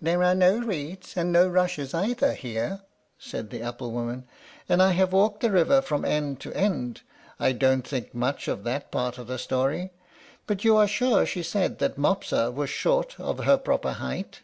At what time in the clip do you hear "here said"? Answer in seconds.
2.34-3.50